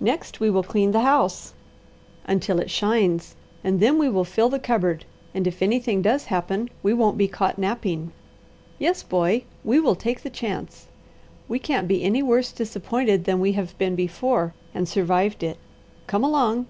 Next, 0.00 0.40
we 0.40 0.50
will 0.50 0.64
clean 0.64 0.90
the 0.90 1.02
house 1.02 1.54
until 2.24 2.58
it 2.58 2.68
shines, 2.68 3.36
and 3.62 3.78
then 3.78 3.96
we 3.96 4.08
will 4.08 4.24
fill 4.24 4.48
the 4.48 4.58
cupboard, 4.58 5.04
and 5.32 5.46
if 5.46 5.62
anything 5.62 6.02
does 6.02 6.24
happen 6.24 6.68
we 6.82 6.92
won't 6.92 7.16
be 7.16 7.28
caught 7.28 7.58
napping. 7.60 8.10
Yes, 8.80 9.04
boy, 9.04 9.44
we 9.62 9.78
will 9.78 9.94
take 9.94 10.24
the 10.24 10.30
chance! 10.30 10.88
We 11.46 11.60
can't 11.60 11.86
be 11.86 12.02
any 12.02 12.24
worse 12.24 12.50
disappointed 12.50 13.22
than 13.22 13.38
we 13.38 13.52
have 13.52 13.78
been 13.78 13.94
before 13.94 14.52
and 14.74 14.88
survived 14.88 15.44
it. 15.44 15.58
Come 16.08 16.24
along!" 16.24 16.66